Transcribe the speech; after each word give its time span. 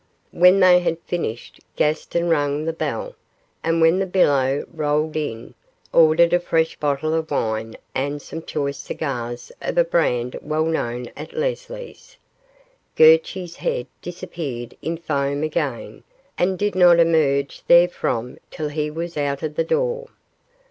When 0.31 0.61
they 0.61 0.79
had 0.79 0.97
finished 1.05 1.59
Gaston 1.75 2.27
rang 2.27 2.65
the 2.65 2.73
bell, 2.73 3.13
and 3.63 3.81
when 3.81 3.99
the 3.99 4.07
billow 4.07 4.65
rolled 4.73 5.15
in, 5.15 5.53
ordered 5.93 6.33
a 6.33 6.39
fresh 6.39 6.75
bottle 6.77 7.13
of 7.13 7.29
wine 7.29 7.75
and 7.93 8.19
some 8.19 8.41
choice 8.41 8.79
cigars 8.79 9.51
of 9.61 9.77
a 9.77 9.83
brand 9.83 10.39
well 10.41 10.65
known 10.65 11.11
at 11.15 11.33
Leslie's. 11.37 12.17
Gurchy's 12.95 13.57
head 13.57 13.85
disappeared 14.01 14.75
in 14.81 14.97
foam 14.97 15.43
again, 15.43 16.01
and 16.35 16.57
did 16.57 16.73
not 16.73 16.97
emerge 16.97 17.59
therefrom 17.67 18.39
till 18.49 18.69
he 18.69 18.89
was 18.89 19.17
out 19.17 19.43
of 19.43 19.53
the 19.53 19.63
door. 19.63 20.09